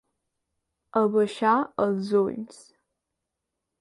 [1.01, 1.53] Abaixar
[1.85, 2.59] els ulls.